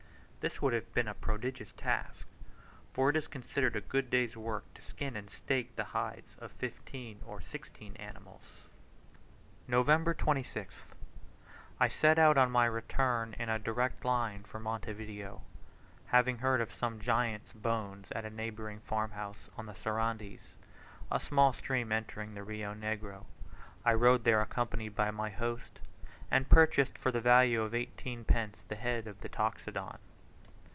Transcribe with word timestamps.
This 0.43 0.59
would 0.59 0.73
have 0.73 0.91
been 0.91 1.07
a 1.07 1.13
prodigious 1.13 1.71
task, 1.71 2.27
for 2.93 3.11
it 3.11 3.15
is 3.15 3.27
considered 3.27 3.75
a 3.75 3.79
good 3.81 4.09
day's 4.09 4.35
work 4.35 4.63
to 4.73 4.81
skin 4.81 5.15
and 5.15 5.29
stake 5.29 5.75
the 5.75 5.83
hides 5.83 6.35
of 6.39 6.51
fifteen 6.53 7.19
or 7.27 7.41
sixteen 7.41 7.95
animals. 7.97 8.41
November 9.67 10.15
26th. 10.15 10.95
I 11.79 11.87
set 11.89 12.17
out 12.17 12.39
on 12.39 12.49
my 12.49 12.65
return 12.65 13.35
in 13.37 13.49
a 13.49 13.59
direct 13.59 14.03
line 14.03 14.41
for 14.41 14.59
Monte 14.59 14.91
Video. 14.93 15.43
Having 16.07 16.39
heard 16.39 16.59
of 16.59 16.73
some 16.73 16.99
giant's 16.99 17.51
bones 17.51 18.07
at 18.11 18.25
a 18.25 18.31
neighbouring 18.31 18.79
farm 18.79 19.11
house 19.11 19.47
on 19.59 19.67
the 19.67 19.75
Sarandis, 19.75 20.55
a 21.11 21.19
small 21.19 21.53
stream 21.53 21.91
entering 21.91 22.33
the 22.33 22.41
Rio 22.43 22.73
Negro, 22.73 23.25
I 23.85 23.93
rode 23.93 24.23
there 24.23 24.41
accompanied 24.41 24.95
by 24.95 25.11
my 25.11 25.29
host, 25.29 25.81
and 26.31 26.49
purchased 26.49 26.97
for 26.97 27.11
the 27.11 27.21
value 27.21 27.61
of 27.61 27.75
eighteen 27.75 28.23
pence 28.25 28.63
the 28.69 28.75
head 28.75 29.05
of 29.05 29.21
the 29.21 29.29
Toxodon. 29.29 29.99